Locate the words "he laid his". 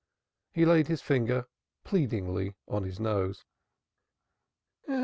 0.51-0.99